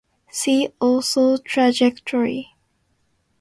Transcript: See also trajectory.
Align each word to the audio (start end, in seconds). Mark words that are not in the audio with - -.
See 0.31 0.69
also 0.81 1.37
trajectory. 1.37 2.55